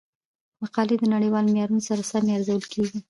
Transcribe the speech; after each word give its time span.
مقالې 0.61 0.95
د 0.99 1.03
نړیوالو 1.13 1.51
معیارونو 1.53 1.85
سره 1.89 2.01
سمې 2.11 2.31
ارزول 2.37 2.63
کیږي. 2.73 2.97